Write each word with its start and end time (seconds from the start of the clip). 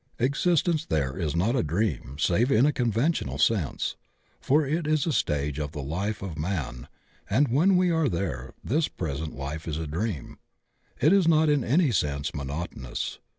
Existence 0.17 0.83
there 0.83 1.15
is 1.15 1.35
not 1.35 1.55
a 1.55 1.61
dream 1.61 2.15
save 2.17 2.49
in 2.51 2.65
a 2.65 2.71
conventional 2.73 3.37
sense, 3.37 3.95
for 4.39 4.65
it 4.65 4.87
is 4.87 5.05
a 5.05 5.13
stage 5.13 5.59
of 5.59 5.73
the 5.73 5.83
life 5.83 6.23
of 6.23 6.39
man, 6.39 6.87
and 7.29 7.49
when 7.49 7.77
we 7.77 7.91
are 7.91 8.09
there 8.09 8.55
this 8.63 8.87
present 8.87 9.35
life 9.35 9.67
is 9.67 9.77
a 9.77 9.85
dream. 9.85 10.39
It 10.99 11.13
is 11.13 11.27
not 11.27 11.49
in 11.49 11.63
any 11.63 11.91
sense 11.91 12.33
monotonous. 12.33 13.19